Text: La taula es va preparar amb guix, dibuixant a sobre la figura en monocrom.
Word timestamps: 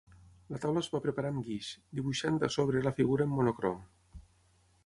La 0.53 0.59
taula 0.63 0.81
es 0.85 0.89
va 0.93 1.01
preparar 1.03 1.31
amb 1.33 1.43
guix, 1.49 1.69
dibuixant 1.99 2.41
a 2.47 2.49
sobre 2.57 2.85
la 2.89 2.97
figura 3.01 3.29
en 3.31 3.37
monocrom. 3.37 3.81